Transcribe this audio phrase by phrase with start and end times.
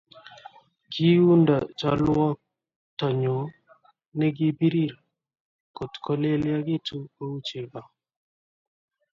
[0.91, 3.37] Kiundo cholwoktonyu
[4.17, 4.75] negibir
[5.77, 7.81] kotgolelagitu ku chego